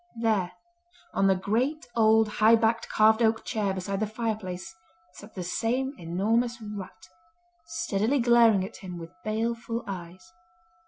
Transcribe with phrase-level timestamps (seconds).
[0.15, 0.53] There,
[1.13, 4.73] on the great old high backed carved oak chair beside the fireplace
[5.13, 7.07] sat the same enormous rat,
[7.67, 10.33] steadily glaring at him with baleful eyes.